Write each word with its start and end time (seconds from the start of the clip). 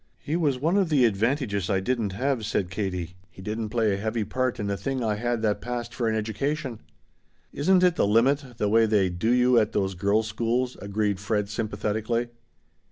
"He 0.17 0.35
was 0.35 0.57
one 0.59 0.77
of 0.77 0.89
the 0.89 1.05
'advantages' 1.05 1.69
I 1.69 1.79
didn't 1.79 2.13
have," 2.13 2.43
said 2.43 2.71
Katie. 2.71 3.13
"He 3.29 3.39
didn't 3.43 3.69
play 3.69 3.93
a 3.93 3.97
heavy 3.97 4.23
part 4.23 4.59
in 4.59 4.65
the 4.65 4.75
thing 4.75 5.03
I 5.03 5.13
had 5.13 5.43
that 5.43 5.61
passed 5.61 5.93
for 5.93 6.07
an 6.09 6.15
education." 6.15 6.79
"Isn't 7.53 7.83
it 7.83 7.97
the 7.97 8.07
limit 8.07 8.57
the 8.57 8.67
way 8.67 8.87
they 8.87 9.09
'do 9.09 9.29
you' 9.31 9.59
at 9.59 9.73
those 9.73 9.93
girls' 9.93 10.25
schools?" 10.27 10.75
agreed 10.81 11.19
Fred 11.19 11.49
sympathetically. 11.49 12.29